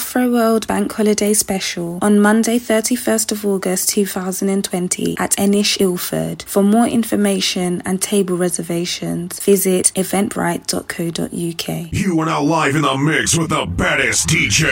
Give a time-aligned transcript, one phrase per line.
[0.00, 6.42] Afro World Bank Holiday Special on Monday 31st of August 2020 at Enish Ilford.
[6.44, 11.92] For more information and table reservations, visit eventbrite.co.uk.
[11.92, 14.70] You are now live in the mix with the baddest DJ.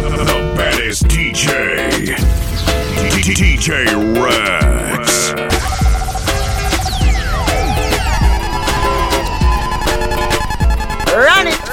[0.00, 2.16] The baddest DJ.
[3.26, 5.34] DJ Rex.
[11.14, 11.65] Run it.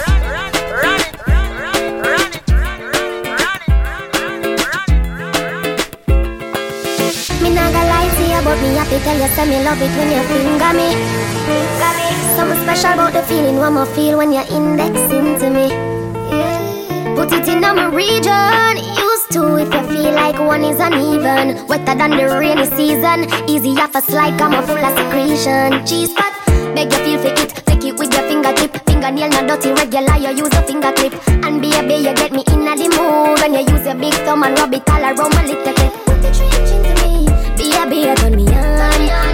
[8.53, 10.89] But me happy tell you say me love it when you finger me.
[12.38, 15.67] Something special about the feeling one more feel when you're indexing to me.
[16.30, 17.16] Yeah.
[17.16, 18.77] Put it in my region.
[19.09, 21.66] Used to if you feel like one is uneven.
[21.66, 23.25] Wetter than the rainy season.
[23.49, 25.85] Easy off a slide, come full of secretion.
[25.88, 26.33] Cheese spot,
[26.75, 27.49] beg you feel for it.
[27.66, 28.72] Take it with your fingertip.
[28.85, 30.17] Fingernail not dirty, regular.
[30.17, 31.13] You use a finger clip.
[31.45, 34.13] And be a baby, you get me in the mood when you use your big
[34.25, 36.03] thumb and rub it all around my little clip.
[37.58, 39.33] Be a beer, turn me on.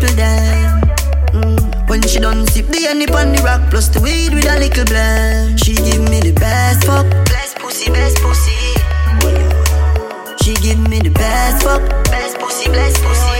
[0.00, 0.80] With your.
[1.32, 1.88] Mm.
[1.88, 4.84] When she done sip the honey on the rock, plus the weed with a little
[4.84, 5.60] blend.
[5.60, 8.56] She give me the best fuck, best pussy, best pussy.
[10.42, 13.30] She give me the best fuck, best pussy, best pussy.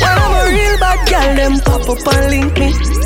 [0.00, 3.05] When I'm a real bad girl, them pop up and link me.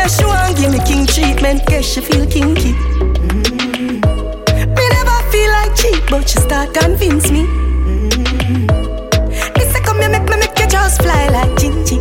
[0.00, 2.72] Say she want give me king treatment, guess she feel kinky.
[2.72, 4.00] Mm-hmm.
[4.74, 7.44] Me never feel like cheap, but she start convince me.
[7.44, 8.66] Mm-hmm.
[9.58, 11.98] Me say come here, make me make you just fly like Gingy.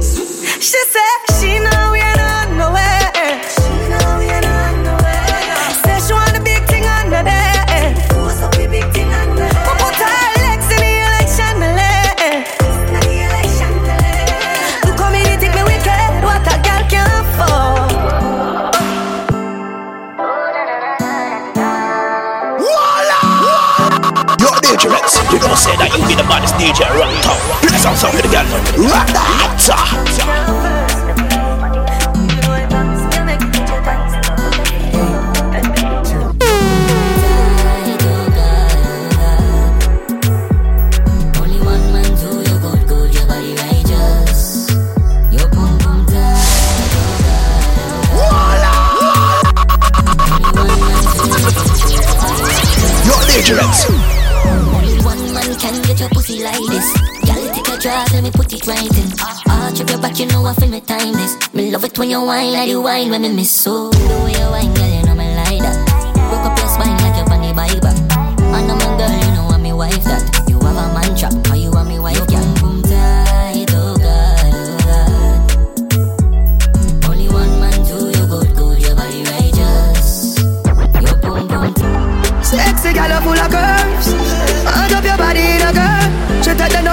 [0.61, 1.68] She say she know
[25.59, 27.35] say that you be the baddest DJ around town.
[27.67, 28.47] Play some song for the girl.
[28.87, 30.39] Rock that.
[53.11, 53.88] Only
[56.67, 56.87] this.
[57.25, 59.09] Girl, take a drive, let me put it right in.
[59.49, 61.37] Arch up your back, you know I feel me time this.
[61.53, 63.89] Me love it when you whine like you whine when me miss so.
[63.89, 64.88] The way you whine, girl,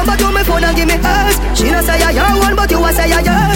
[0.06, 2.70] Number to me phone and give me hers She not say I your one but
[2.70, 3.55] you a say I yours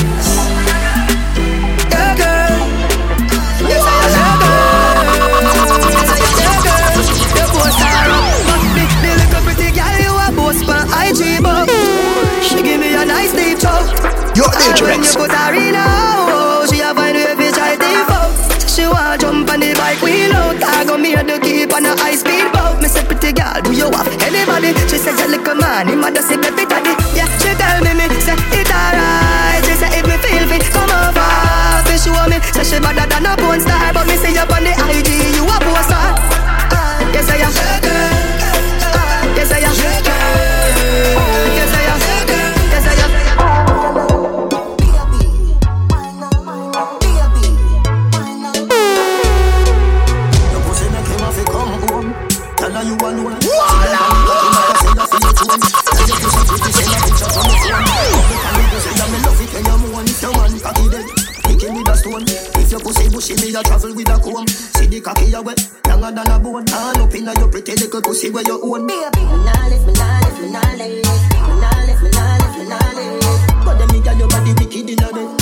[25.80, 28.68] you man him a just say baby daddy Yeah she tell me me say it
[28.68, 29.64] alright.
[29.64, 31.30] She say if me feel fit come over.
[31.88, 34.64] Fi show me say she better than a porn star But me see you on
[34.64, 35.49] the IG now
[68.50, 68.86] little pussy where you own.
[68.86, 72.36] Baby, me nah live, me nah live, me nah live, me nah live, me nah
[72.36, 73.64] live, me nah live.
[73.64, 75.39] But them me your body wicked inna bed.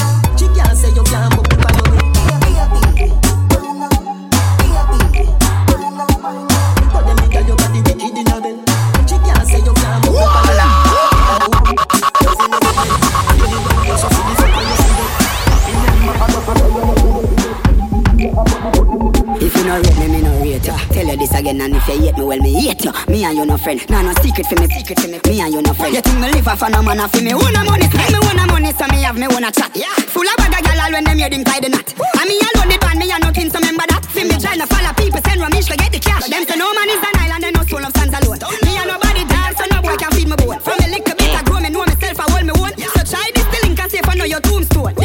[23.28, 23.78] And you no friend.
[23.90, 25.20] Nah, no secret for me, secret for me.
[25.28, 25.94] Me and you no friend.
[25.94, 27.34] You think me live off a no man off me?
[27.34, 29.70] Wanna money, spend me wanna money, so me have me wanna chat.
[29.76, 29.92] Yeah.
[30.08, 31.88] Full of bag of gal all when them hear them tie the knot.
[31.92, 34.02] And me alone the band, me and nothing, so remember that.
[34.16, 36.24] See me trying to follow people, send ramish to get the cash.
[36.24, 38.40] Them say no man is an island, they no soul of stands alone.
[38.64, 40.58] Me and nobody dance, so no boy can feed me bone.
[40.64, 42.72] From a little bit I grow, me know myself, I hold me own.
[42.80, 44.96] So try this the link and see if I know your tombstone.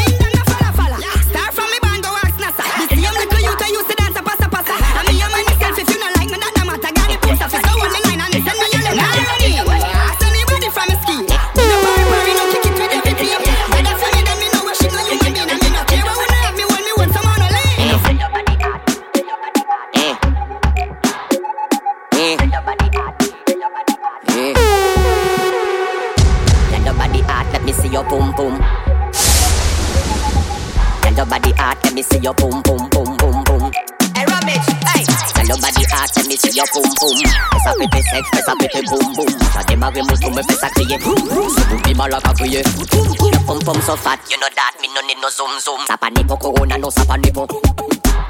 [32.23, 33.71] Your boom boom boom boom boom.
[34.15, 35.03] Hey, rubbish, hey.
[35.35, 37.17] Tell your body hot, let me see your boom boom.
[37.19, 39.27] Fais ça péter sexe, fais ça péter boom boom.
[39.53, 40.97] Ça démarre mon tour, me fais ça crier.
[40.99, 42.63] C'est vous qui mal à crier.
[42.63, 45.85] Your pum pum so fat, you know that me no need no zoom zoom.
[45.85, 47.47] Ça pas ni pour corona, no ça pas ni pour.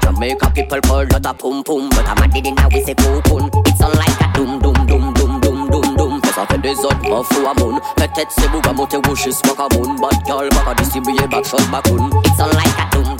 [0.02, 3.22] Jamaica people call that a pum pum, but I'm a did a we say pum
[3.22, 3.50] pum.
[3.66, 6.20] It's on like a doom doom doom doom doom doom doom.
[6.34, 7.78] Ça fait des autres m'en fous à mon.
[7.94, 9.94] Peut-être c'est vous va monter wishes, moi qu'à mon.
[9.94, 12.10] Bad girl, back à distribuer back shot back on.
[12.24, 13.13] It's on like a doom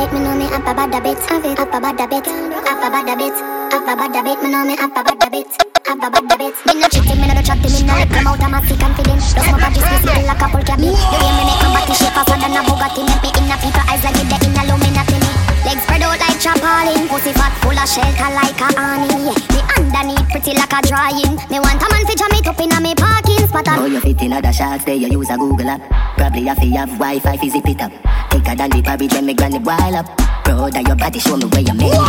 [0.00, 0.46] bit, me know me
[4.40, 4.74] me know me.
[4.74, 4.84] Me
[7.12, 7.36] me me
[8.26, 9.20] out my sick and feeling.
[9.60, 10.48] Body squeeze like a.
[10.80, 14.02] You hear me body shake faster than a Bugatti, make me in a people eyes
[14.04, 15.18] like the in Illuminati.
[15.64, 16.40] Legs spread out like
[17.08, 19.79] pussy fat full of shelter like a honey.
[20.00, 21.36] Underneath pretty like a drying.
[21.50, 23.68] Me want a man fi jam it up inna me parking spot.
[23.68, 25.82] Oh, you fit in other shots there, you use a Google app.
[26.16, 27.92] Probably have to have Wi-Fi fi zip it up.
[28.30, 30.06] Thicker than the porridge when me granny boil up.
[30.44, 32.00] Proud of your body, show me where you made up.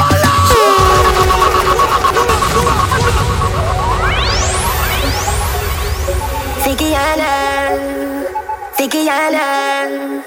[6.63, 7.31] Fikiana,
[8.77, 10.23] Fikiana,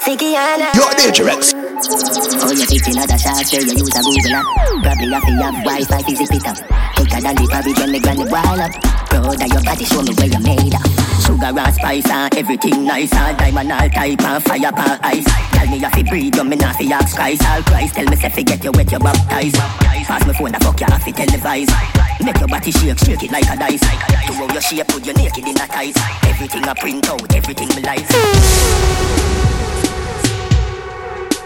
[0.00, 0.74] Fikiana.
[0.74, 1.63] You're dangerous.
[1.74, 4.46] Oh, you fit in other shots there, you use a Google app.
[4.86, 6.54] Probably have to have Wi-Fi fi zip it up.
[6.94, 8.70] Thicker than the porridge when me granny boil up.
[9.10, 10.86] Proud of your body, show me where you made up.
[11.26, 15.26] Sugar and spice and everything nice and diamond all type and fire pan ice.
[15.26, 17.42] Tell me if you breathe, you me not fi ask Christ.
[17.42, 19.58] All Christ, tell me say fi get you wet, you baptized.
[19.58, 21.74] Pass me phone, the fuck you have fi televise.
[22.22, 23.82] Make your body shake, shake it like a dice.
[23.82, 25.98] To how your shape, put you naked in a tight.
[26.22, 28.06] Everything I print out, everything me like.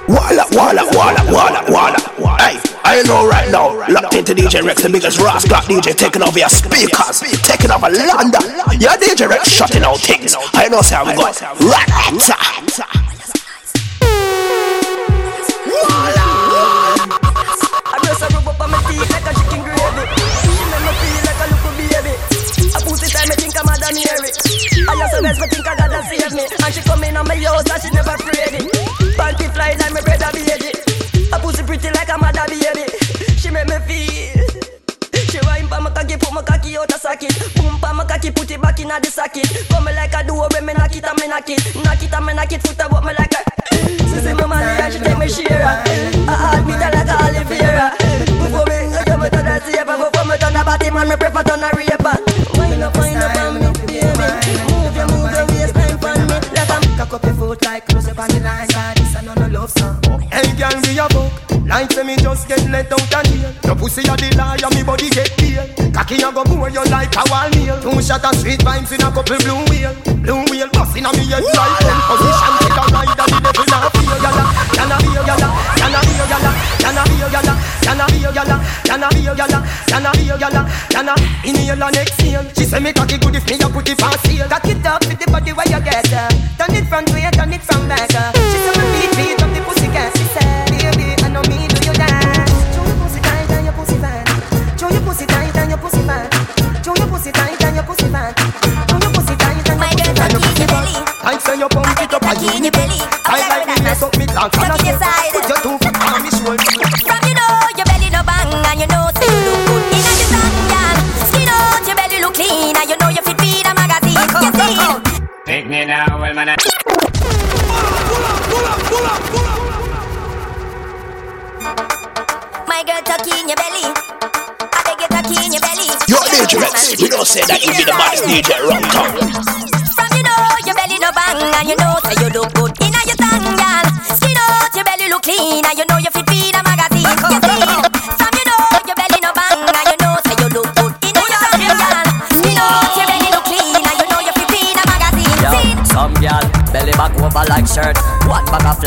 [0.08, 2.00] Walla, walla, walla, walla, walla.
[2.40, 3.76] Hey, I know right now.
[3.92, 8.40] Locked into DJ Rex, the biggest rascal DJ, taking over your speakers, taking over London.
[8.80, 10.34] Yeah, DJ Rex shutting out things.
[10.56, 11.36] I know, say I'm going.
[11.60, 11.92] Right,
[17.84, 20.08] I dress her up on my feet like a chicken gravy.
[20.08, 22.16] Make me feel like a little baby.
[22.72, 24.32] I pussy time, me think I'm Madam Mary.
[24.88, 26.32] I just a best, me think I gotta save.
[26.32, 28.77] And she come on my house and she never afraid it.
[29.58, 30.70] Fly like my brother baby.
[31.34, 32.86] I pussy pretty like a mother baby.
[33.34, 34.46] She make me feel.
[35.26, 37.34] She wine pa my cocky, put my cocky out the socket.
[37.56, 39.50] Boom pa my cocky, put it back in the socket.
[39.68, 41.58] Come me like a duo when me knock it and me knock it.
[41.74, 43.42] Knock it and me knock it, foot about me like a.
[44.22, 45.66] Say my money she take me share.
[45.66, 47.07] I heart me tell like
[61.78, 63.54] Like say me just get let out of jail.
[63.62, 65.62] Your pussy a the lie, and me body get pale.
[65.94, 67.78] Cocky a go more you like a wall nail.
[67.78, 69.94] Two shot of sweet vibes in a couple blue wheel.
[70.18, 72.52] Blue wheel busting on me head like ten position.
[72.66, 74.44] Take a ride and the devil not feel yalla.
[74.74, 75.48] I a yalla?
[75.54, 76.50] I a yalla?
[76.82, 77.54] Can I be a yalla?
[77.78, 78.58] Can I be a yalla?
[78.82, 79.58] Can be a yalla?
[79.86, 80.62] Can be a yalla?
[80.66, 81.14] I
[81.46, 82.42] inhale and exhale?
[82.58, 84.50] She say me cocky good if me a put it for sale.
[84.50, 86.07] Cock it up with the body where you get
[102.28, 103.00] cocky the belly.
[103.24, 104.50] I like me mess up me long.
[104.50, 105.17] Cocky yes,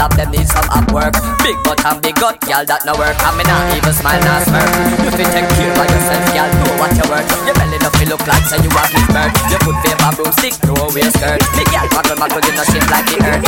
[0.01, 1.13] Flap, them need some up work.
[1.45, 3.13] Big butt and big gut, gal that no work.
[3.21, 4.65] I mean, not even smile, not smirk.
[4.97, 6.49] You fit take care of yourself, gal.
[6.57, 7.21] Know what you work.
[7.45, 9.29] Your belly no feel look like say you a big bird.
[9.53, 11.45] You put paper broomstick, throw away skirt.
[11.53, 13.45] Big gal, muggle muggle, you no shape like the earth.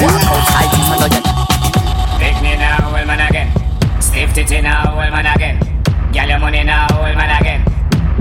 [0.00, 1.22] Walk outside, you know you.
[2.16, 3.52] Pick me now, well man again.
[4.00, 5.60] Stiff titty now, well man again.
[6.16, 7.60] Girl your money now, well man again.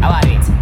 [0.03, 0.58] How are it?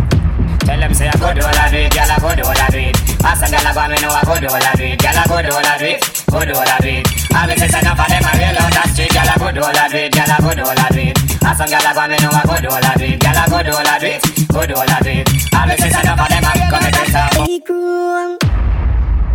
[0.68, 2.52] Tell them say I go do all I do it, girl I go do all
[2.60, 2.96] I do it.
[3.24, 5.16] Ask a girl I go me know I go do all I do it, girl
[5.16, 7.08] I go do all I do it, go do all I do it.
[7.32, 9.62] All me say enough of them a real out that street, girl I go do
[9.64, 11.16] all I do it, girl I go do all I do it.
[11.48, 13.40] Ask some girl I go me know I go do all I do it, girl
[13.40, 14.22] I go do all I do it,
[14.52, 15.28] go do all I do it.
[15.56, 17.32] All me say enough of them a come and dress up.
[17.48, 18.36] Hey, crew.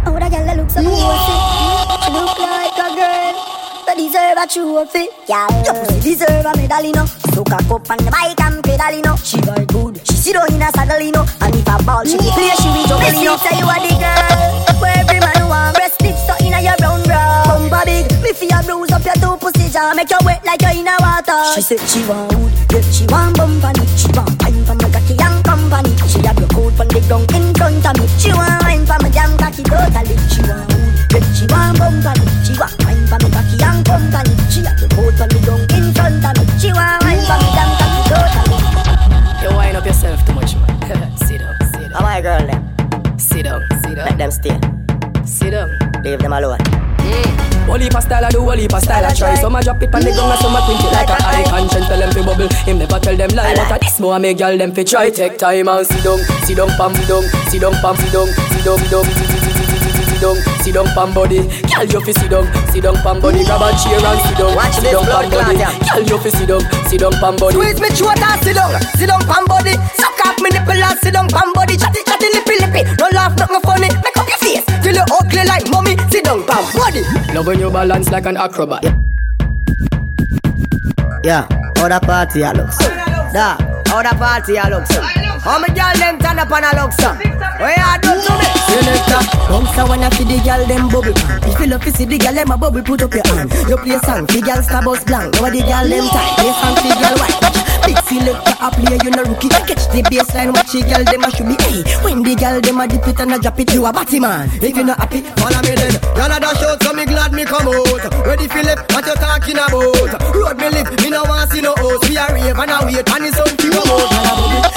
[0.04, 1.34] Oh, that girl that looks so pussy.
[2.04, 3.61] She look like a girl
[3.92, 5.08] that deserve a trophy.
[5.28, 7.06] Yeah, your pussy deserve a medal, you know.
[7.34, 9.16] So cock up on the bike and pedal, you know.
[9.16, 10.00] She very good.
[10.06, 11.26] She sit down in a saddle, you know.
[11.40, 13.36] And if a ball she clear, she be juggle, you know.
[13.36, 17.02] Say you are the girl where every man want breast lips so inna your brown
[17.04, 17.44] bra.
[17.44, 20.80] Bumba big, me a bruise up your two pussy jaw, make you wet like you
[20.80, 21.40] in a water.
[21.54, 23.88] She said she want wood, yeah, she want bump on it.
[23.98, 25.92] She want wine from my cocky and company.
[26.08, 28.06] She have your coat from the ground in front of me.
[28.16, 30.16] She want wine from my jam cocky totally.
[30.32, 32.30] She want wood, yeah, she want bump on it.
[32.46, 32.81] She want
[44.32, 44.60] sit down.
[44.60, 45.26] Them stay.
[45.26, 45.70] Sit down.
[46.02, 46.58] Leave them alone.
[47.66, 49.80] Whole heap of style I do, whole heap of style I try Some a drop
[49.82, 52.10] it on the ground and some a twink it like a eye Conscience tell them
[52.10, 54.82] to bubble, him never tell them lie But a this more make girl them fi
[54.82, 58.12] try Take time and sit down, sit down pam, sit down Sit down pam, sit
[58.12, 59.51] down, sit down, sit down Sit down,
[60.62, 63.74] sit down pam body Girl you fi sit down, sit down pam body Grab a
[63.74, 65.72] chair and sit down, Watch sit down blood pam body clot, yeah.
[65.82, 68.70] Girl you fi sit down, sit down pam body Squeeze me throat and sit down,
[68.94, 72.28] sit down pan body Suck off me nipple and sit down pan body Chatty chatty
[72.30, 75.98] lippy lippy, no laugh nothing funny Make up your face, till you ugly like mommy
[76.10, 77.02] Sit down pan body
[77.34, 78.84] Love when you balance like an acrobat
[81.24, 82.70] Yeah, how the party I look.
[83.32, 83.56] Da,
[83.90, 84.86] how the party I look
[85.42, 87.10] How me girl them turn up and I look so.
[87.58, 88.46] Where you do to me?
[88.70, 91.14] Selector, bounce a wanna see the girl them bubble.
[91.50, 93.52] If you love to see the girl them a bubble, put up your hand.
[93.68, 95.34] You play song, the girl star bus blank.
[95.34, 97.51] Now the girl them tight, play song, the girl white.
[97.84, 99.48] Big selector a play, you no rookie.
[99.48, 101.56] Catch the baseline, watch the girl them a should be.
[101.66, 104.20] Hey, when the girl them a dip it and a drop it, you a batty
[104.20, 104.48] man.
[104.62, 105.94] If you not happy, Follow me then.
[106.14, 108.02] Y'all a dash out, so me glad me come out.
[108.22, 110.12] Ready Philip, what you talking about?
[110.30, 112.08] Road me live, me no want see no host.
[112.08, 114.06] We a rave and a wait, and it's on to promote.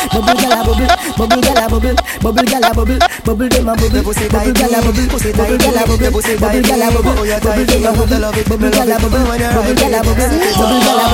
[0.10, 4.82] bubble gala bubble, bubble gala bubble, bubble gala bubble, bubble dem a bubble, bubble gala
[4.82, 6.10] bubble, bubble gala bubble,
[6.42, 11.06] bubble gala bubble, bubble dem a bubble, bubble gala bubble, bubble gala bubble, bubble gala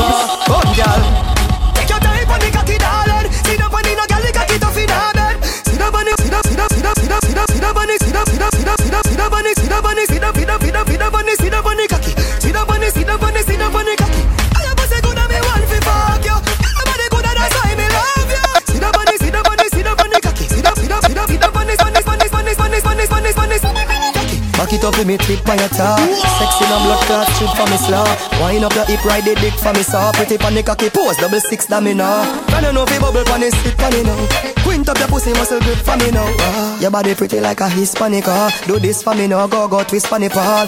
[0.48, 1.31] bubble.
[7.12, 10.76] Sit up, sit up, sit up, on the, sit up, on the, sit up on
[10.76, 12.12] the, sit up, on the, sit up on cocky.
[12.40, 14.01] Sit up on sit up on sit up on
[24.80, 24.80] cocky.
[24.80, 27.68] Back it up with me tip on your top Sexy and blood clot strip for
[27.68, 28.08] me slaw
[28.40, 31.18] Wind up your hip, ride the dick for me saw Pretty pon the cocky pose,
[31.18, 34.06] double six da me now Can you know fi bubble pon the sit pon it
[34.06, 37.60] now Quint up your pussy muscle grip for me now ah, Your body pretty like
[37.60, 38.48] a Hispanic ah.
[38.66, 40.68] Do this for me now, go go twist pon the pole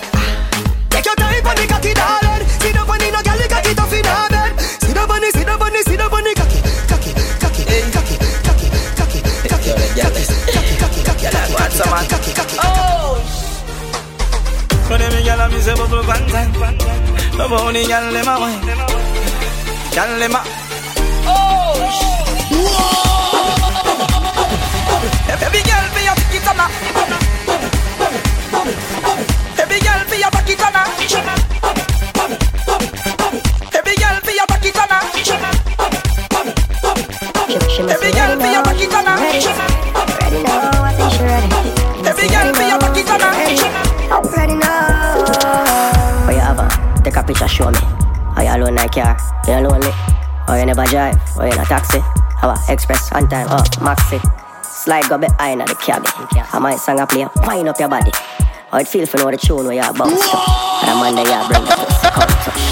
[0.92, 3.72] Take your time pon the cocky darling Sit up on the no girl, the cocky
[3.72, 6.24] tough in her bed Sit up on the, sit up on the, sit up on
[6.24, 6.60] the cocky
[6.92, 8.68] Cocky, cocky, cocky, cocky,
[9.00, 12.73] cocky, cocky, cocky, cocky, cocky, cocky, cocky, cocky, cocky, Oh!
[14.94, 16.54] So them gyal a me say bubble one time.
[16.54, 18.62] Love how the gyal dem a wine.
[19.90, 20.42] Gyal dem a.
[21.26, 21.74] Oh!
[25.34, 26.14] Every gyal be a
[26.48, 26.62] on
[29.58, 31.53] Every gyal be a bucket
[47.54, 47.78] Show me
[48.34, 49.14] Are you alone in a car?
[49.46, 49.94] You lonely?
[50.50, 51.22] Or you never drive?
[51.38, 52.02] Or you in a taxi?
[52.42, 54.18] Our express on time, oh, maxi.
[54.66, 56.02] Slide go behind at the cab.
[56.50, 58.10] I might sing a play, wind up your body.
[58.74, 60.38] How it feel for know the tune where you're about to.
[60.82, 61.78] And I'm under your yard, bring the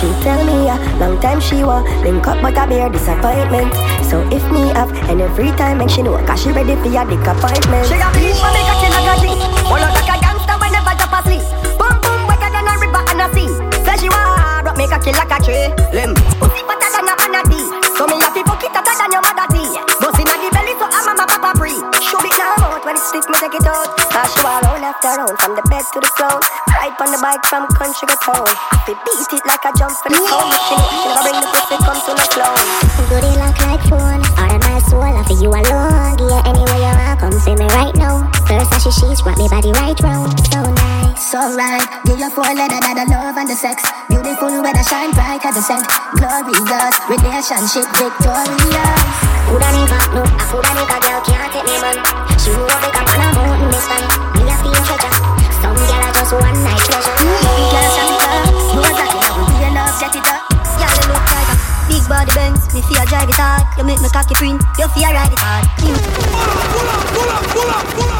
[0.02, 3.70] She tell me a long time she want link up but a bare disappointment.
[4.10, 7.06] So if me up and every time make she know, cause she ready for your
[7.06, 7.86] dick appointment.
[7.86, 9.26] She got me for me cocky like a G.
[9.62, 11.46] Hold up like a gangster whenever drop asleep.
[11.78, 13.50] Boom boom, wetter than a river and a sea.
[13.86, 14.41] Say she want
[14.82, 15.70] make a kill like a tree.
[15.94, 16.18] Lem.
[16.42, 17.46] Pussy fatter than a banana
[17.94, 19.70] So me have to fuck it hotter than your mother tea.
[20.02, 21.78] Bust inna the belly so I'm a mama papa free.
[22.02, 23.94] Shove it now, out when it stick me take it out.
[24.10, 26.42] Cash you all round after round from the bed to the floor.
[26.74, 28.50] Ride on the bike from country to town.
[28.90, 30.50] We beat it like a jump for the soul.
[30.50, 32.58] She never bring the pussy come to my clown.
[33.06, 34.22] Good it lock like phone.
[34.42, 36.18] Out of my soul, I feel you alone.
[36.26, 38.26] Yeah, anywhere you are, come see me right now.
[38.50, 40.34] First, I she she's wrap me body right round.
[40.50, 40.91] So now
[41.32, 41.88] so right.
[42.04, 43.88] Give your four letter that the love and the sex.
[44.12, 45.88] Beautiful weather shine bright as the scent.
[46.20, 46.60] Glorious
[47.08, 49.16] relationship victorious.
[49.48, 51.96] Coulda nigga, no, I coulda nigga, girl can't take me man.
[52.36, 54.12] She move like a man, I'm out in this time.
[54.36, 55.16] Me a feel treasure.
[55.64, 57.16] Some girl are just one night pleasure.
[57.24, 58.52] Baby girl, shut it up.
[58.76, 60.42] Know that you know we love, set it up.
[60.52, 61.56] Girl, you look like a
[61.88, 62.60] big body Benz.
[62.76, 63.64] Me fear drive it hard.
[63.80, 64.60] You make me cocky print.
[64.76, 65.64] You feel ride it hard.
[65.80, 68.11] Pull up, pull up, pull up, pull up, pull up.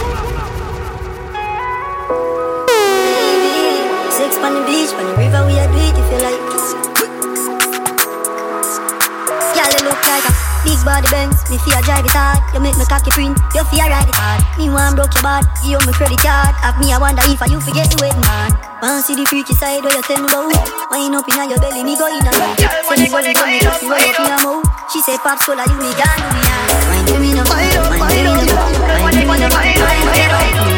[10.82, 12.42] This body bends, me fear drive it hard.
[12.58, 14.42] You make me cocky print, you fear ride it hard.
[14.58, 16.58] Me want broke your bad, you make me credit card.
[16.58, 18.50] Have me I wonder if I you forget the wedding man.
[18.82, 20.50] Wanna see the freaky side where you tell me about?
[20.90, 22.58] Wind up in your belly, me go inna your.
[22.58, 24.66] Tell me what you want me to see, me you inna.
[24.90, 27.30] She say pop so like you me can't do me.
[27.30, 30.71] Wind up, wind up, wind up, wind up, wind up, wind up, wind up.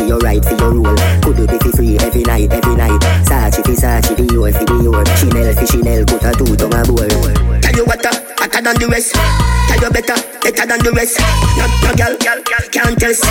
[0.00, 0.96] for your right, for your rule.
[1.22, 3.00] Could you be for free every night, every night?
[3.28, 5.04] Sachi for Sachi, the your, for the your.
[5.20, 7.60] Chanel for Chanel, put a two tongue a bowl.
[7.60, 9.14] Tell you what, uh, hotter than the rest.
[9.14, 11.20] Tell you better, better than the rest.
[11.60, 13.24] No, no, girl, girl, girl can't test.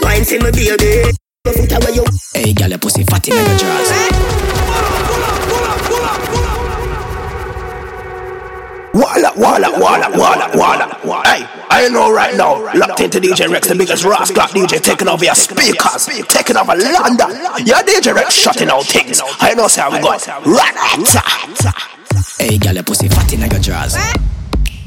[0.00, 1.12] Wine see me, baby.
[2.34, 4.61] Hey, girl, your pussy fatty in the drawers.
[8.94, 11.22] Walla, walla, walla, walla, walla.
[11.24, 12.60] Hey, I know right now.
[12.74, 17.32] Locked into DJ Rex, the biggest rascal DJ, taking over your speakers, taking over London.
[17.64, 19.22] Your DJ Rex shutting out things.
[19.40, 20.10] I know, say how we go.
[20.12, 20.76] Rat
[22.38, 23.96] Hey, girl, your pussy fat in your drawers.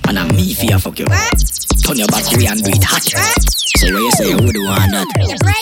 [0.08, 1.06] And I'm me for you, fuck you.
[1.82, 3.02] Turn your back way and do it hot.
[3.02, 5.10] So where you say you would want that?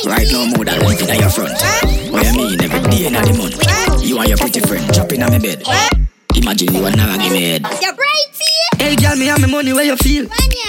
[0.06, 1.56] Right now, more than leave it at your front.
[2.12, 4.04] What you mean every day in the month?
[4.04, 5.64] You and your pretty friend dropping on my bed.
[6.44, 7.62] Imagine you and never give me head.
[7.82, 8.28] You're bright
[8.78, 10.28] Hey, girl, me have my money where you feel.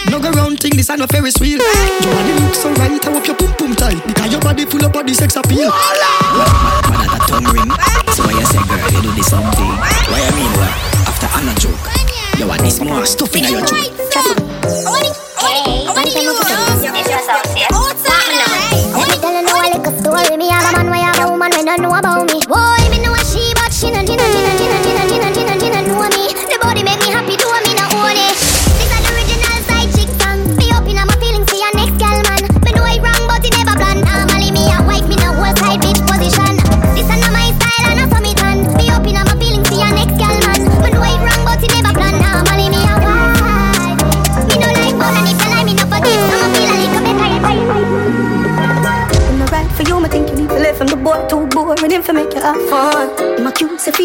[0.08, 1.58] No go round thing, this ain't no Ferris wheel.
[1.58, 3.98] Your body looks so right, I hope your pum pum tight.
[4.06, 5.66] Because your body full of body sex appeal.
[5.66, 6.46] What,
[6.86, 7.70] what, that a tongue ring?
[8.14, 9.66] So why you say, girl, you do this something?
[10.14, 10.70] Why you mean what?
[11.10, 12.38] After Anna joke.
[12.38, 14.43] You want this more stuff in your joke.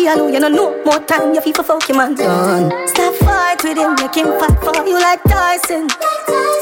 [0.10, 2.72] Say feel you know no more time, you feel for fuck your man done.
[2.88, 5.88] Stop fight with him, make him fight for you like Tyson.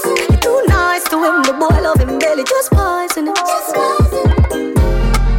[0.06, 3.26] You're too nice to him, the boy love him belly, just poison.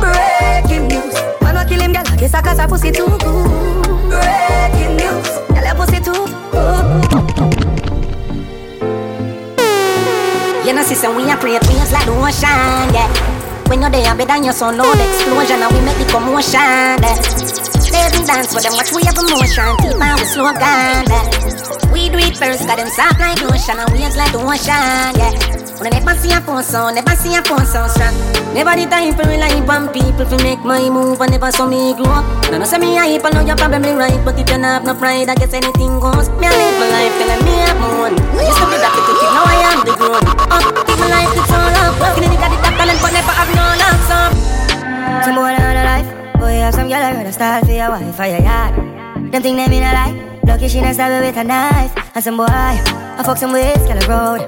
[0.01, 3.21] Breaking news, man wa kill him, girl, guess I cause her pussy too good.
[4.09, 6.67] Breaking news, girl, your pussy too good.
[10.67, 13.09] You know, sister, we are create waves like the ocean, yeah.
[13.69, 15.05] When you're there, better your son loud mm.
[15.05, 17.78] explosion, and we make the commotion, yeah.
[17.89, 21.25] Ladies dance for them, watch we have emotion, Keep slow down, yeah.
[21.93, 25.33] We do it first, got them soft like ocean, and waves like ocean, yeah.
[25.79, 28.11] When I never see a phone sound, never see a phone sound strong.
[28.51, 31.95] Never the time for rely on people to make my move, and never saw me
[31.95, 32.27] grow up.
[32.51, 34.85] Now, no say me hype, I know you're probably right, but if you not have
[34.85, 36.29] no pride, I guess anything goes.
[36.43, 38.17] Me, I live my life telling me I'm one.
[38.37, 40.25] Used to be that kid, now I am the grown.
[40.51, 41.95] Up, live my life, it's all up.
[42.03, 44.19] Working in the got the talent, but never have no luck, so.
[45.23, 47.91] Some boy on the life, boy have some girl I heard a style for your
[47.91, 48.75] wife for yard.
[49.33, 50.41] Them think they mean a lie.
[50.45, 51.93] Lucky she not stab with a knife.
[52.15, 54.47] And some boy, I fuck some ways, a road.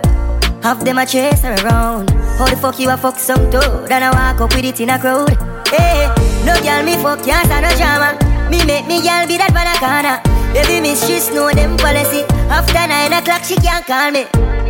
[0.62, 2.10] Half them a chase her around.
[2.38, 3.64] How the fuck you a fuck some dude?
[3.90, 5.36] And I walk up with it in a crowd.
[5.68, 6.08] Hey,
[6.44, 8.18] no girl me fuck can't stand no drama.
[8.50, 10.22] Me make me girl be that banana.
[10.52, 12.24] Baby miss she know them policy.
[12.48, 14.26] After nine o'clock she can't call me.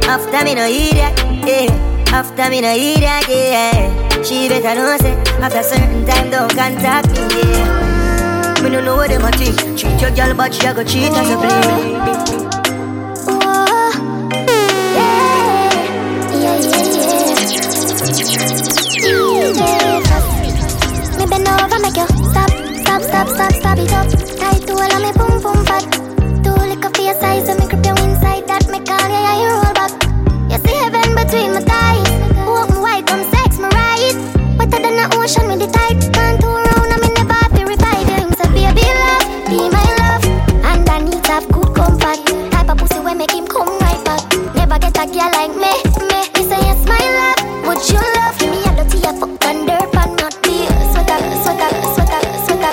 [0.09, 1.15] After me no idiot,
[1.47, 1.90] yeah.
[2.13, 4.23] After me no idiot, yeah.
[4.23, 8.63] She better know say after certain time don't contact me, yeah.
[8.63, 9.57] Me no know what them a think.
[9.79, 12.21] Treat your girl but she a go cheat as a play.
[13.29, 13.91] Oh,
[22.01, 24.07] you stop, stop, stop, it up.
[24.39, 25.85] Tight to all of me boom boom fat.
[26.43, 28.67] Two lick for your size, so me grip you inside that.
[28.69, 29.93] Me call you, yeah, you roll back.
[30.51, 31.70] You see heaven between my
[35.21, 36.01] Wetter than the ocean with the tide.
[36.13, 38.25] Can't turn around, I me never have to revive you.
[38.41, 40.25] So baby love, be my love.
[40.65, 42.25] And I need to have good comfort.
[42.51, 44.25] Type of pussy where make him come right back.
[44.57, 45.73] Never get a girl like me,
[46.09, 46.21] me.
[46.33, 47.37] Me say yes, my love.
[47.69, 48.65] Would you love me?
[48.65, 52.73] I don't see a fuck and dirt and not be sweater, sweater, sweater, sweater,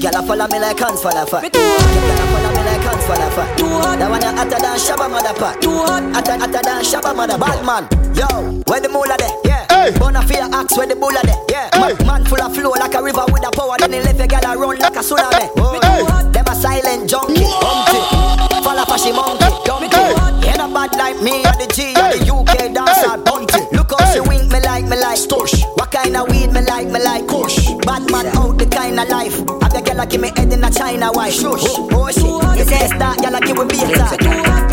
[0.00, 1.52] Girl, I follow me like hands for the fat.
[1.52, 3.48] Girl, I follow me like hands for the fat.
[4.00, 5.60] That one hotter than Shabba mother pat.
[5.64, 7.36] Hotter, hotter than Shabba mother.
[7.38, 7.84] Bad man,
[8.16, 8.26] yo,
[8.64, 9.45] where the moolah there?
[9.86, 9.94] Hey.
[10.00, 11.38] Bona fear axe where the bulla there?
[11.46, 11.70] Yeah.
[11.78, 11.94] Hey.
[12.02, 13.78] Man full of flow like a river with a power.
[13.78, 15.46] Then he left a a run like a tsunami.
[15.54, 16.02] Hey.
[16.34, 18.02] Them a silent junkie, humpty.
[18.66, 19.86] Fall off a she monkey, dumpy.
[20.42, 23.62] Ain't a bad like me or the G or the UK dancer, bunty.
[23.78, 25.62] Look how she wink me like me like Stush.
[25.78, 27.70] What kind of weed me like me like Kush.
[27.86, 29.38] Bad man out the kind of life.
[29.62, 31.30] Have a girl give me head in a China white.
[31.30, 31.62] Shush.
[31.78, 32.58] Oh, oh shit.
[32.58, 34.18] You say start, girl give me beta.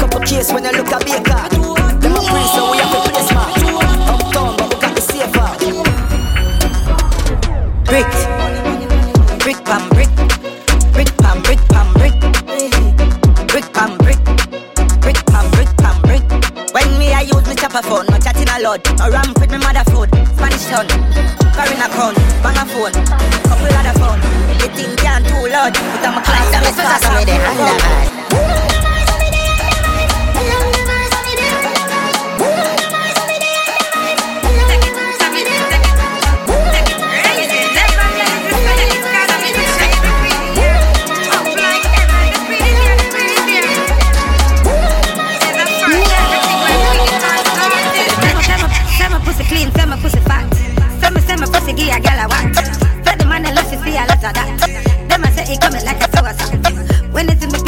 [0.02, 1.33] Couple case when you look a baker.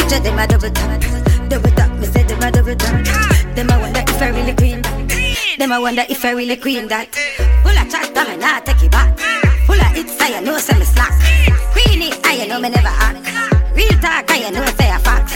[0.05, 1.99] Picture, them a double tap, double tap.
[1.99, 3.55] Me say them a double tap.
[3.55, 4.81] Them a wonder if I really queen.
[5.57, 7.13] Them a wonder if I really queen that.
[7.63, 9.17] Full of chat, me nah take it back.
[9.65, 11.13] Full of hits, I know say me slack.
[11.71, 13.25] Queenie, I know me never act.
[13.75, 15.31] Real talk, I know say a fact.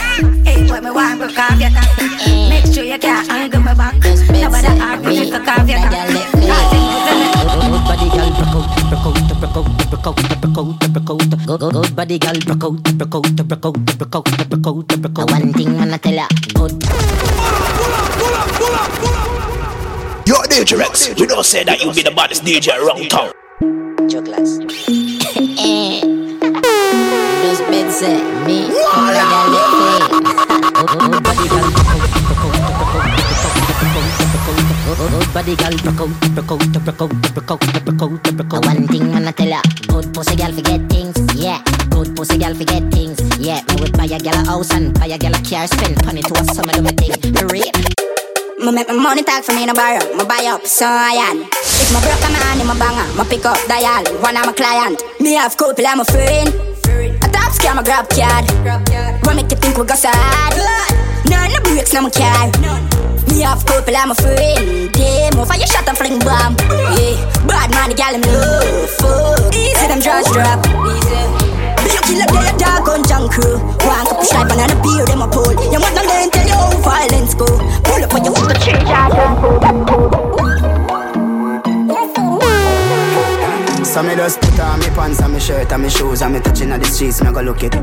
[0.46, 1.88] Hey, boy, me want broke off your cock.
[2.48, 3.94] Make sure you can't angle my back.
[4.30, 6.09] Nobody me to carve your cock.
[11.50, 14.86] Good, good, good body girl, broke out, broke out, broke out, broke out, broke out,
[15.02, 15.30] broke out.
[15.32, 16.70] One thing I'ma tell ya, good.
[20.30, 23.32] Yo, DJ Rex, we don't say that you be the baddest DJ around town.
[24.08, 24.58] Chocolates.
[27.42, 29.69] Just bed say me, all
[35.00, 38.66] Good body girl, broke out, broke out, broke out, broke out, broke out, broke out.
[38.66, 41.62] One thing I'ma tell ya, good pussy girl forget things, yeah.
[41.88, 43.64] Good pussy girl forget things, yeah.
[43.72, 46.20] Me would buy a girl a house and buy a girl a car, spend money
[46.20, 47.16] to a summer do me thing.
[47.32, 47.72] Me real.
[48.60, 51.48] Me make my money talk for me no borrow, me buy up so I am.
[51.48, 55.00] If my broke a man my banger, me pick up dial, one of my client.
[55.18, 56.52] Me have couple, I'm a friend.
[57.24, 58.44] A top scam, a grab card.
[59.24, 60.52] What make you think we go sad?
[61.24, 63.09] None of breaks, no my car.
[63.30, 64.92] Me have couple, I'm a friend.
[64.92, 66.56] Damn, over your shot and fling bomb.
[66.98, 67.14] Yeah,
[67.46, 68.90] bad man, the gal in love.
[68.98, 69.54] Fuck.
[69.54, 70.66] Easy, them drugs drop.
[70.66, 71.50] Easy.
[71.80, 73.58] A killer, they a dog on junk crew.
[73.86, 75.52] One cup of stripe and a beer, them a pull.
[75.52, 77.46] You want them then tell you how violence go.
[77.86, 80.19] Pull up on you with the change, I don't
[83.90, 86.38] So me just put on me pants and me shirt and me shoes and me
[86.38, 87.74] touching on the streets, me go look it.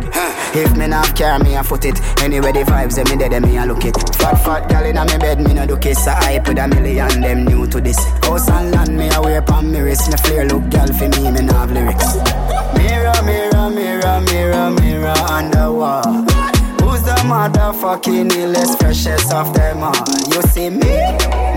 [0.55, 1.99] If me not care, me a foot it.
[2.23, 3.93] Anyway the vibes, them me dead, me a look it.
[4.15, 6.07] Fat fat gal inna me bed, me no do kiss.
[6.07, 8.01] I put a million, them new to this.
[8.23, 10.09] House and land, me a wear pon me wrist.
[10.09, 12.15] Me flare look gal for me, me no have lyrics.
[12.77, 16.23] Mirror, mirror, mirror, mirror, mirror on the wall.
[16.87, 19.93] Who's the motherfucking illest, freshest of them all?
[20.31, 20.87] You see me?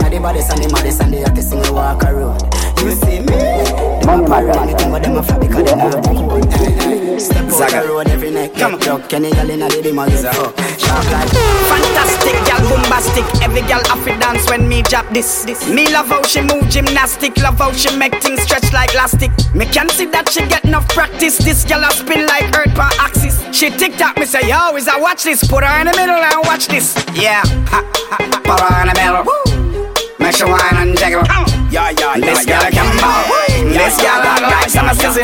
[0.03, 2.43] Now the baddest and the maddest and the hottest in the walk around.
[2.83, 3.70] You see me?
[4.11, 7.21] Money run, anything but them a flap because they know the code.
[7.21, 9.09] Step out the road every night, come up.
[9.09, 10.59] Kenny girl inna the dim a give fuck.
[10.83, 11.31] Sharp like
[11.71, 13.23] Fantastic, gal bombastic.
[13.41, 15.45] Every have to dance when me drop this.
[15.45, 15.69] this.
[15.69, 17.37] Me love how she move gymnastic.
[17.39, 19.31] Love how she make things stretch like elastic.
[19.55, 21.39] Me can see that she get enough practice.
[21.39, 23.39] This gal a spin like earth per axis.
[23.57, 25.47] She tick tock, me say yo, is I watch this?
[25.47, 26.97] Put her in the middle and watch this.
[27.15, 28.41] Yeah, ha, ha, ha.
[28.43, 29.23] put her in the middle.
[29.23, 29.95] Woo.
[30.19, 31.60] Make she wine and jiggle.
[31.71, 32.27] Yeah, yeah, yeah.
[32.27, 33.25] This gal can ball.
[33.71, 35.23] This gal a like some scissor.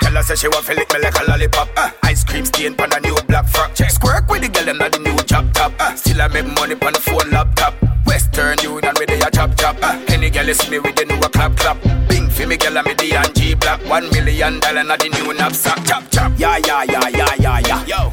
[0.00, 1.68] Tell her say she want to lick me like a lollipop.
[1.76, 3.74] Uh, ice cream stain pon a new black frock.
[3.76, 5.72] Squirk with the girl them not the new chop top.
[5.80, 7.74] Uh, still I make money pon the phone laptop.
[8.06, 9.76] Western Union with the chop chop.
[9.82, 11.82] Uh, any girl is me with the new clap clap.
[12.08, 13.80] Bing for me girl me the G black.
[13.88, 15.84] One million dollar not the new knapsack.
[15.86, 16.32] Chop chop.
[16.36, 17.84] Yeah yeah yeah yeah yeah yeah.
[17.86, 18.09] Yo.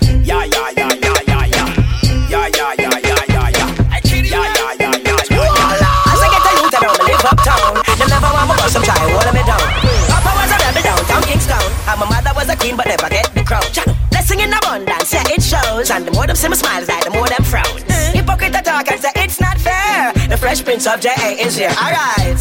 [12.78, 13.64] But never get the crown.
[14.12, 15.90] Blessing in abundance, yeah it shows.
[15.90, 17.66] And the more them see me smiles, like the more them frown.
[18.14, 20.14] Hypocrite talk and say it's not fair.
[20.30, 21.42] The fresh prince of J.A.
[21.42, 21.74] is here.
[21.74, 22.38] Alright.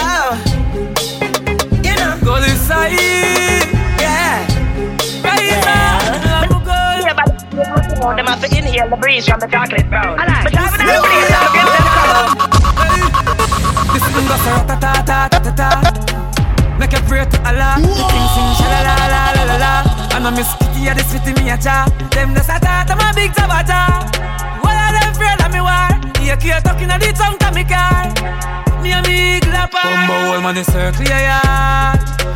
[0.00, 0.40] Oh.
[1.84, 2.18] You know.
[2.24, 2.92] Go this side.
[4.00, 4.40] Yeah.
[5.22, 5.52] Right.
[8.16, 10.16] Them have to inhale the breeze from the chocolate brown.
[10.16, 12.44] But down the breeze, I'm gonna give them
[13.92, 16.03] This is the ta ta ta ta ta ta.
[16.78, 17.78] Make you pray to Allah.
[17.78, 19.72] The king sing sha la la la la la la.
[20.16, 21.86] And I miss Kitty at the city me a cha.
[22.10, 24.02] Them the sata to my big tabata.
[24.62, 25.88] What are them afraid of me war?
[26.22, 28.10] You can't talking at the tongue to me car.
[28.82, 29.82] Me a big lapper.
[29.82, 31.40] Bumbo all money circle ya ya.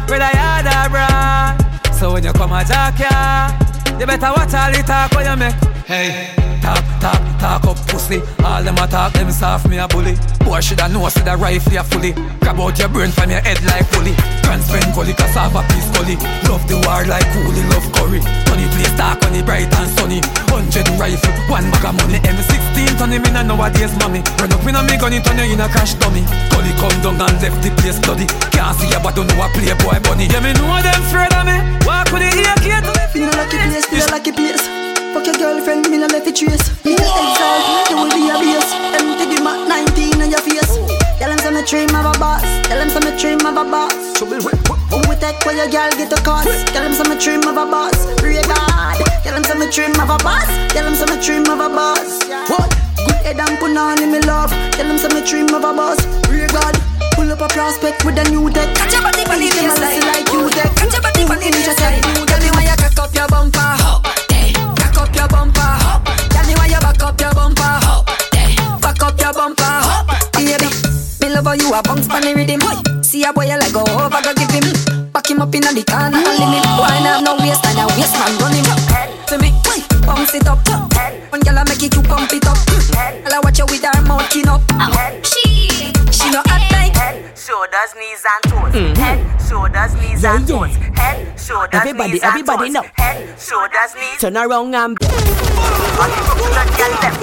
[0.08, 1.92] Where I yard a bra.
[1.92, 3.50] So when you come a jack ya,
[3.98, 5.54] you better watch all the talk when you make.
[5.86, 6.47] Hey.
[6.68, 8.20] Talk, talk, talk up pussy.
[8.44, 10.20] All them a talk, them soft me a bully.
[10.44, 12.12] Boy shoulda know, see the rifle ya fully.
[12.44, 14.12] Grab out your brain from your head like fully
[14.44, 18.20] Transparent gully, cassava piece gully Love the war like coolie, love curry.
[18.52, 20.20] Money place dark, money bright and sunny.
[20.52, 22.20] Hundred rifle, one bag of money.
[22.28, 24.20] M16 turn him in a nowadays mommy.
[24.36, 26.20] Run up in a me gun, it turn you in a crash dummy.
[26.52, 28.28] Gully come down and left the place bloody.
[28.52, 30.28] Can't see ya but don't know a playboy bunny.
[30.28, 31.56] Yeah me know them afraid of me.
[31.88, 33.04] Walk with the AK to me.
[33.16, 34.87] Feel like a place, feel like a place
[35.18, 36.62] Fuck your girlfriend, me no let it trace.
[36.86, 40.78] Me no exalt, you will be a base Empty the mat 19 on your face.
[41.18, 42.46] Tell them some me dream of a boss.
[42.70, 43.90] Tell them some me dream of a boss.
[44.14, 47.18] Trouble with Who we take where your girl get a cost Tell them some me
[47.18, 47.98] dream of a boss.
[48.22, 48.94] Pray God.
[49.26, 50.46] Tell them some me dream of a boss.
[50.70, 52.22] Tell them some me dream of a boss.
[52.46, 52.70] What?
[53.02, 54.54] Good head and put on in me love.
[54.78, 55.98] Tell them them say me dream of a boss.
[56.30, 56.78] Real God,
[57.18, 58.70] pull up a prospect with a new deck.
[58.78, 60.70] Catch your body on the like you deck.
[60.78, 61.50] Catch your body on the.
[61.50, 64.07] Tell me why you cock up your bumper.
[71.38, 72.60] Me love how you a bounce the rhythm.
[73.02, 75.10] See a boy you like go over, go give him.
[75.12, 76.64] Back him up inna the corner and limit.
[76.78, 78.66] Why not no waste time, a waste man run him.
[79.26, 79.52] To me,
[80.06, 80.58] bounce it up.
[81.30, 82.58] One gyal a make it you pump it up.
[82.66, 84.62] Girl I watch you with her mouth chin up.
[85.24, 85.68] She,
[86.10, 86.96] she no act like.
[87.36, 88.72] Shoulders, knees and toes.
[88.74, 89.00] Mm-hmm.
[89.00, 90.76] Head, shoulders, knees and toes.
[90.96, 92.84] Head, shoulders, Everybody, knees everybody and know.
[92.94, 94.20] Head, shoulders, knees.
[94.20, 96.20] Turn around and And the
[96.76, 97.20] girl left.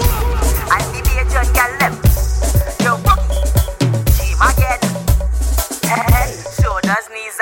[0.71, 1.94] And the Bajan girl left.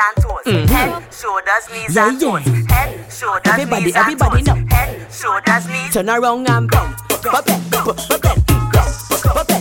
[0.04, 0.42] and toes.
[0.46, 0.74] Mm-hmm.
[0.74, 2.44] Head, shoulders, knees yeah, and toes.
[2.70, 4.58] Head, shoulders, everybody, knees everybody and toes.
[4.58, 4.76] Know.
[4.76, 5.94] Head, shoulders, knees.
[5.94, 6.96] Turn around and bend.
[7.10, 9.53] Bend, bend, bend, bend, bend, bend, bend, bend.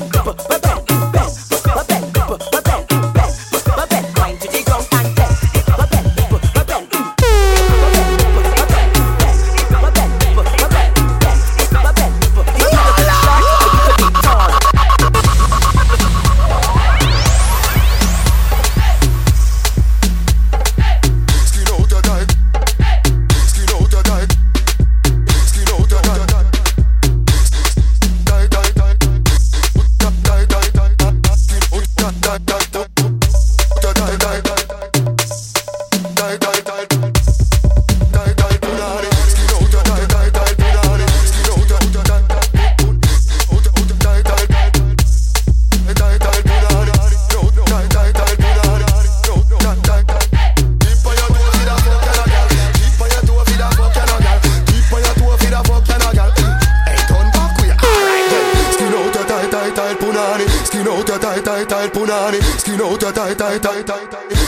[63.12, 63.84] Skin out your tight, tight.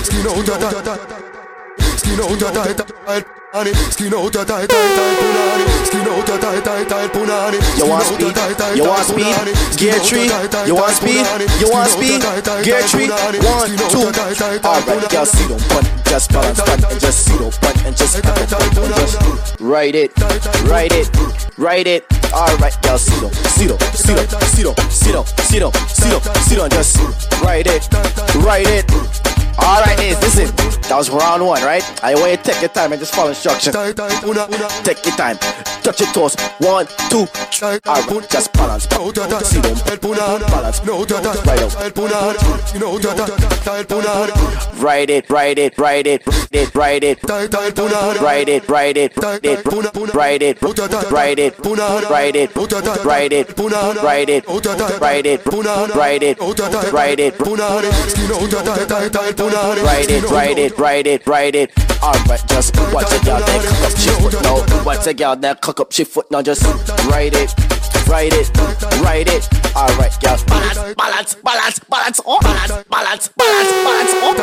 [0.05, 1.01] Skin out your tight, tight.
[1.99, 3.27] Skin out your tight, tight, tight
[5.21, 5.65] punani.
[5.85, 7.59] Skin out your tight, tight, tight punani.
[7.77, 8.35] You want speed?
[8.75, 9.37] You want speed?
[9.77, 10.31] Gear three?
[10.67, 11.27] You want speed?
[11.61, 12.23] You want speed?
[12.65, 13.09] Gear three?
[13.45, 14.09] One, two.
[14.65, 18.23] Alright, girl, sit up, punt, just balance, punt, and just sit up, punt, and just
[18.23, 20.13] punt, and just ride it,
[20.65, 21.11] ride it,
[21.59, 22.24] ride it.
[22.35, 26.13] Alright, girl, sit up, sit up, sit up, sit up, sit up, sit up, sit
[26.13, 26.99] up, sit up, just
[27.45, 27.89] ride it,
[28.43, 29.14] ride it.
[29.59, 30.51] Alright, is listen.
[30.89, 31.83] That was round one, right?
[32.05, 33.75] I want you to take your time and just follow instructions.
[33.75, 33.97] Take
[35.07, 35.39] your time.
[35.83, 36.37] Touch your toes.
[36.59, 37.27] One, two,
[37.87, 38.29] alright.
[38.31, 38.85] Just balance.
[38.85, 40.41] Sit down.
[40.43, 40.81] Balance.
[40.85, 42.37] Right out.
[44.81, 46.23] Ride it, ride it, ride it,
[46.75, 47.23] ride it, ride it,
[48.21, 49.13] ride it, ride it, ride it,
[50.21, 50.61] ride it,
[51.11, 51.51] ride it, ride it,
[53.11, 53.51] ride it, ride it,
[54.03, 54.45] ride it,
[55.95, 56.41] ride it, ride it,
[56.93, 57.41] ride it,
[59.53, 61.27] ride it, ride it, ride it.
[61.27, 61.73] Ride it.
[62.03, 64.85] Alright, just watch a girl then cock up she foot now.
[64.85, 66.43] Watch a girl then cock up she foot now.
[66.43, 66.63] Just
[67.07, 67.55] ride it,
[68.07, 68.51] ride it,
[69.01, 69.49] ride it.
[69.75, 70.37] Alright, girl.
[70.47, 72.39] Balance, balance, balance, balance, oh.
[72.41, 74.35] Balance, balance, balance, balance, oh.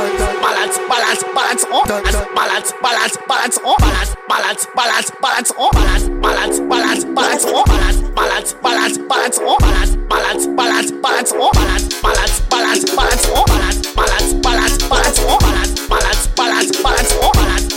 [0.41, 1.85] Balance, balance, balance, oh.
[1.85, 3.77] Balance, balance, balance, oh.
[3.77, 5.71] Balance, balance, balance, balance, oh.
[5.71, 7.63] Balance, balance, balance, balance, oh.
[7.65, 9.57] Balance, balance, balance, balance, oh.
[9.59, 11.51] Balance, balance, balance, balance, oh.
[11.53, 13.45] Balance, balance, balance, balance, oh.
[13.47, 14.33] Balance, balance,
[14.91, 15.37] balance, balance, oh.
[15.89, 17.31] Balance, balance, balance, oh.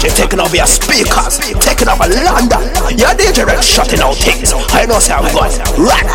[0.07, 2.63] rascal DJ, taking over your speakers, taking over London.
[2.99, 4.53] Yo, DJ Rex shutting out things.
[4.55, 5.59] I know how it goes.
[5.79, 6.07] Right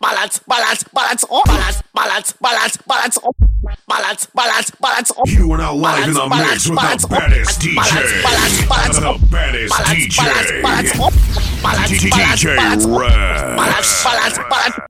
[0.00, 1.42] Balance, balance, balance, balance, oh.
[1.46, 3.32] Balance, balance, balance, balance, oh.
[3.88, 5.22] Balance, balance, balance, oh.
[5.26, 7.74] You are now live in the mix with the baddest DJ.
[8.94, 10.16] The baddest DJ.
[11.86, 12.86] DJ Rex.
[12.86, 14.81] Balance, balance, balance, balance, balance, balance.